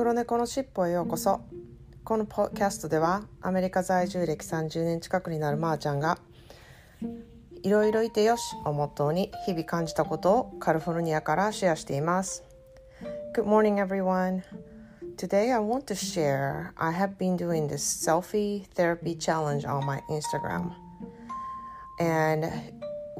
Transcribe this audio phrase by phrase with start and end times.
[0.00, 1.42] 黒猫のしっぽへようこそ
[2.04, 6.18] このポッドキャストではアメリカ在住歴30年近くになるまーちゃんが
[7.62, 12.44] いろいろいてよしをモットーに日々感じたことをカリフォルニアからシェアしています
[13.36, 14.42] Good morning everyone
[15.18, 20.00] Today I want to share I have been doing this selfie therapy challenge on my
[20.08, 20.72] Instagram
[22.00, 22.50] and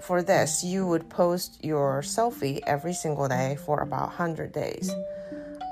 [0.00, 4.90] for this you would post your selfie every single day for about 100 days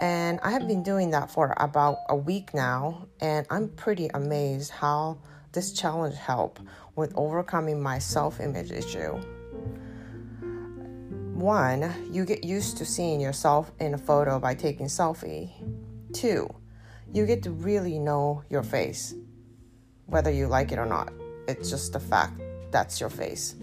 [0.00, 4.70] And I have been doing that for about a week now, and I'm pretty amazed
[4.70, 5.18] how
[5.52, 6.60] this challenge helped
[6.94, 9.18] with overcoming my self image issue.
[11.34, 15.50] One, you get used to seeing yourself in a photo by taking selfie.
[16.12, 16.48] Two,
[17.12, 19.14] you get to really know your face,
[20.06, 21.12] whether you like it or not.
[21.48, 22.40] It's just a fact
[22.70, 23.56] that's your face.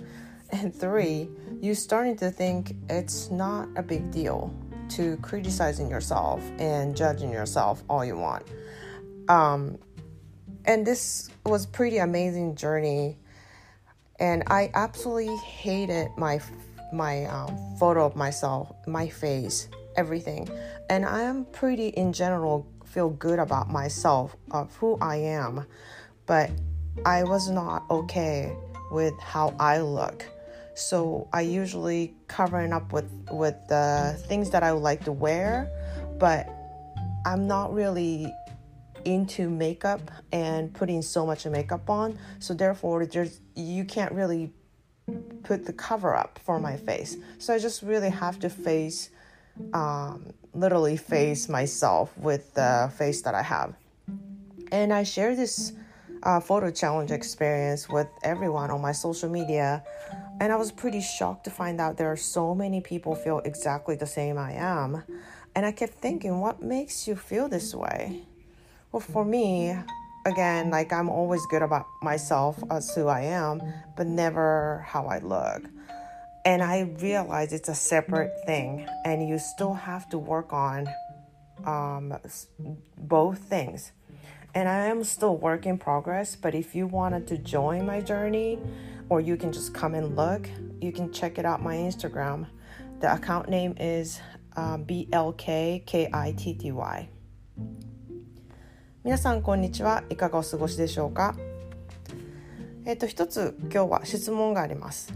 [0.52, 1.30] And three,
[1.62, 4.54] you're starting to think it's not a big deal
[4.90, 8.46] to criticizing yourself and judging yourself all you want.
[9.28, 9.78] Um,
[10.66, 13.18] and this was pretty amazing journey,
[14.20, 16.40] and I absolutely hated my
[16.94, 20.50] my um, photo of myself, my face, everything.
[20.90, 25.66] And I am pretty in general feel good about myself of who I am,
[26.26, 26.50] but
[27.06, 28.56] I was not okay
[28.92, 30.26] with how I look
[30.76, 35.72] so I usually covering up with with the things that I would like to wear,
[36.20, 36.48] but
[37.26, 38.32] I'm not really
[39.06, 42.20] into makeup and putting so much makeup on.
[42.40, 44.54] So therefore, there's you can't really
[45.44, 47.16] put the cover up for my face.
[47.38, 49.12] So I just really have to face,
[49.74, 53.76] um, literally face myself with the face that I have.
[54.72, 55.74] And I share this
[56.26, 59.84] uh, photo challenge experience with everyone on my social media
[60.40, 63.96] and I was pretty shocked to find out there are so many people feel exactly
[63.96, 65.04] the same I am.
[65.56, 68.24] And I kept thinking, what makes you feel this way?
[68.92, 69.78] Well, for me,
[70.26, 73.62] again, like I'm always good about myself as who I am,
[73.96, 75.64] but never how I look.
[76.44, 80.88] And I realized it's a separate thing, and you still have to work on
[81.66, 82.14] um,
[82.98, 83.94] both things.
[84.56, 88.58] And I am still work in progress, but if you wanted to join my journey,
[89.10, 90.50] or you can just come and look.
[90.82, 92.48] You can check it out my Instagram.
[93.02, 94.22] The account name is、
[94.56, 96.08] uh, BLKKITTY
[99.04, 101.36] 皆さんこんにちはいかがお過ごしでしょうか
[102.86, 105.14] えっ、と一つ今日は質問があります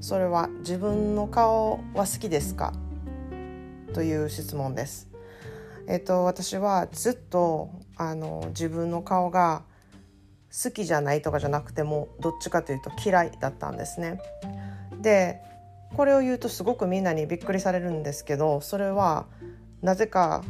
[0.00, 2.72] それは自分の顔は好きですか
[3.94, 5.08] という質問です
[5.86, 9.62] えっ、と私はずっとあの自分の顔が
[10.50, 14.20] 好きじゃないとかじゃなくてもどっちかというと嫌いだったんですね。
[15.02, 15.40] で
[15.94, 19.26] これを言うとすごくみんなにびっくりされるんですけどそれは
[19.82, 20.42] なぜか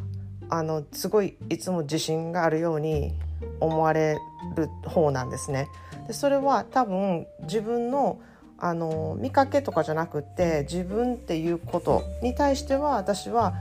[0.49, 3.15] あのすごいいつも自信があるように
[3.61, 4.19] 思われ
[4.57, 5.69] る方なんですね。
[6.07, 8.21] でそれは多分自分の
[8.61, 13.55] あの見かけとかじゃなくて自分っていうことに対しては私は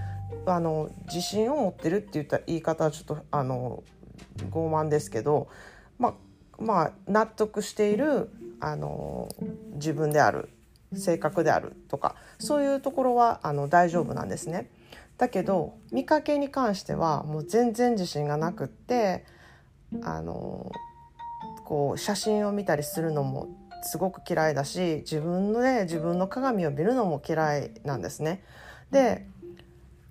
[0.53, 3.83] あの自信を持ってるって言った言い方はちょっとあの
[4.51, 5.47] 傲慢ですけど、
[5.97, 9.29] まあ、まあ、納得しているあの
[9.73, 10.49] 自分である
[10.93, 14.69] 性格であるとかそういうところはあの大丈夫なんですね。
[15.17, 19.25] だけど見かけに関してはもう全然自信がなくって
[20.03, 20.71] あの
[21.65, 23.47] こう写真を見たりするのも
[23.81, 28.43] すごく嫌いだし自分で自分の鏡を見るのも嫌いなんですね。
[28.91, 29.25] で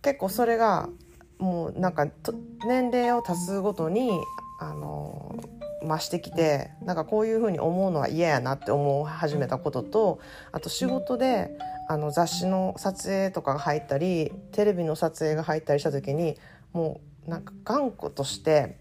[0.07, 0.89] 結構それが
[1.39, 2.07] もうなんか
[2.65, 4.21] 年齢を足すごとに
[4.61, 5.35] あの
[5.83, 10.21] 増してきてなんかこういうふうに思うのは嫌やなって思い始めたことと
[10.53, 11.59] あと仕事で
[11.89, 16.37] あの雑誌の撮影とかが入ったりテレビの撮影が入ったりした時に
[16.73, 18.79] もうなんか頑固として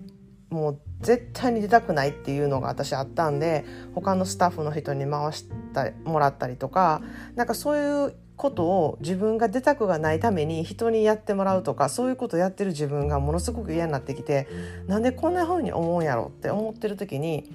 [0.52, 3.66] もう絶対に出たくないっていうのが私あったんで
[3.96, 7.02] 他のスタッフの人に回してもらったりとか
[7.34, 14.48] なんかそういうことを自分が出たくがないために人にやってもらうとかそういうことをやってる自分がものすごく嫌になってきて
[14.88, 17.50] なんでこんな風に思うんやろって思ってる時に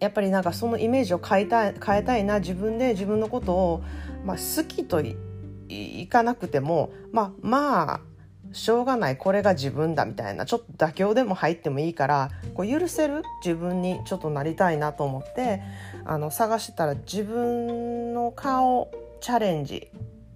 [0.00, 3.82] やっぱりなんかそのイメージを変えたい変えたいな自分で自分のことを、
[4.24, 5.00] まあ、好きと
[5.68, 8.00] いかなくてもまあまあ
[8.52, 15.60] しょうがないこれが自分だみたいなちょっと妥協でも入ってもいいからこう許せる自分にちょっとなりたいなと思って
[16.04, 18.90] あの探してたら自分の顔
[19.20, 19.90] チャレンジ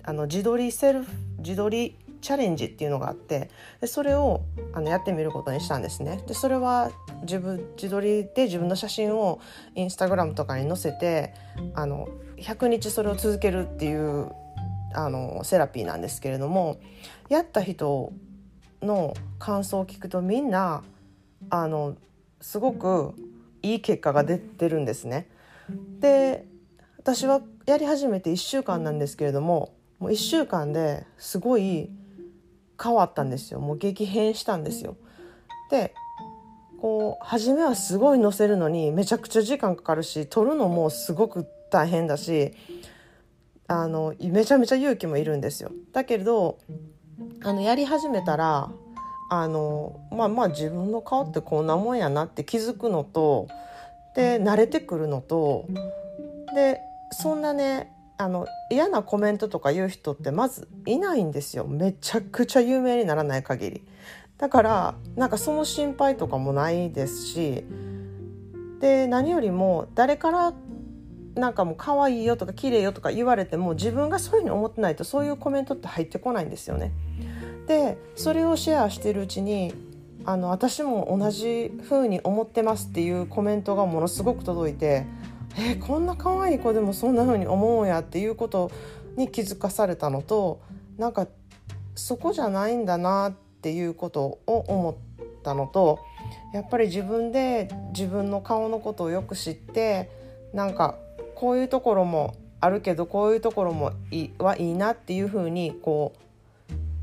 [0.04, 3.50] あの自撮りセルフ自撮りチャレンジっていうのがあって
[3.80, 4.42] でそれを
[4.72, 6.22] あのやってみることにしたんですね。
[6.26, 6.90] でそれは
[7.22, 9.40] 自分自撮りで自分の写真を
[9.74, 11.34] インスタグラムとかに載せて
[11.74, 14.30] あの100日それを続けるっていう
[14.94, 16.80] あのセラピーなんですけれども
[17.28, 18.12] やった人
[18.82, 20.82] の感想を聞くとみんな
[21.50, 21.96] あの
[22.40, 23.14] すごく
[23.62, 25.28] いい結果が出てるんですね。
[26.00, 26.46] で
[27.02, 31.90] 私はやり始めて1週間なんですけれどももう1週間ですごい
[32.80, 34.96] 変わったんですよもう激変したんですよ。
[35.68, 35.94] で
[36.80, 42.52] こう初めはすごい載せるのにめちゃくちゃ時間かかるし撮るのもすごく大変だし
[43.66, 45.72] あのめちゃめちゃ勇気もいるんですよ。
[45.92, 46.58] だけど
[47.42, 48.70] あのやり始めたら
[49.28, 53.48] あのまあまあ自分の顔ってこんなもんやなって気づくのと
[54.14, 55.66] で慣れてくるのと
[56.54, 56.80] で
[57.12, 63.82] そんなねあの嫌なコメントとか言う人ってまずいないんですよめちゃくちゃ有名にならない限り。
[64.38, 67.64] だからなんかその心配とかもないですし
[68.80, 70.52] で何よりも誰から
[71.36, 76.92] なんかもう可愛いよとか綺麗よとか言われても自分がそういうふうに思ってないとそういうコメントって入ってこないんですよね。
[77.68, 79.72] でそれをシェアしてるうちに
[80.24, 85.06] あの私も同じふうに思ってますっていうコメントがものすごく届いて
[85.58, 88.70] えー、こんな可愛い子でもそんな風に思うんやっていうこと
[89.16, 90.60] に気づかされたのと
[90.98, 91.26] なんか
[91.94, 94.94] そこじゃないんだなっていうことを思っ
[95.42, 96.00] たのと
[96.54, 100.10] やっぱり自分で自分の顔のことをよく知って
[100.52, 100.96] なんか
[101.34, 106.12] こういうところもあるけどこういうところもいはいいなっていうふうにこ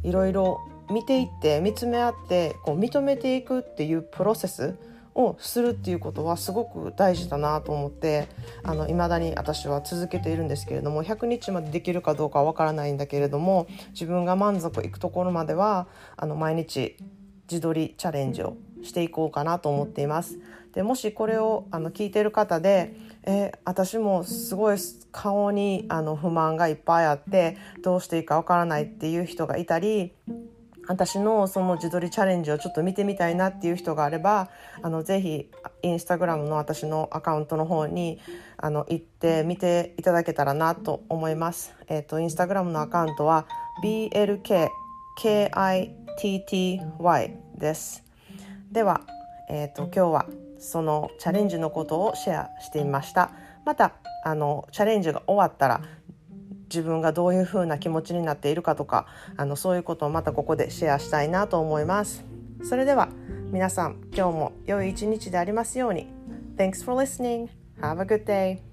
[0.03, 4.75] ういろいろ見ていって見つめ合ってこう認めていくっていうプロセス
[5.15, 8.27] をするっていうことはすごく大事だなと思って
[8.63, 16.97] あの未だに私は続けているんですけれども100日までできるかどうかは分からないんだけれども自分が満足いくところまではあの毎日
[17.49, 20.39] 自撮りチャレンジをしていこうかなと思っています。
[20.73, 24.77] でもしこれをあの聞いてる方でえ私もすごい
[25.11, 30.13] 顔にあの不満がいっぱいあってどうしていいかわからないっていう人がいたり
[30.89, 34.49] 私のその自撮りチャレンジをちょっと見てみたいなっていう人があれば
[34.81, 35.51] あのぜひ
[35.83, 38.19] インスタグラムの私のアカウントの方に
[38.57, 41.75] あの行って見ていただけたらなと思います。
[41.87, 43.45] えっ、ー、とインスタグラムのアカウントは
[43.83, 44.69] BLKKITTY
[47.55, 48.03] です。
[48.71, 49.01] では、
[49.47, 50.25] えっ、ー、と今日は
[50.57, 53.29] そのチャレンジのことをシェアしてみました。
[53.63, 53.93] また
[54.25, 55.81] あのチャレンジが終わったら
[56.69, 62.23] 自分がどういう風な気持ちになっているかとかあのそういうことをまたここでシェアしたいなと思います
[62.63, 63.09] それでは
[63.51, 66.07] 皆さん今日も良い一日でありますように
[66.59, 67.47] Thanks for listening.
[67.81, 68.68] Have a good day.